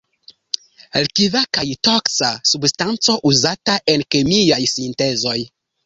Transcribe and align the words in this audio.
Likva 0.99 1.43
kaj 1.59 1.65
toksa 1.89 2.31
substanco 2.55 3.21
uzata 3.33 3.79
en 3.97 4.09
kemiaj 4.15 4.63
sintezoj. 4.77 5.41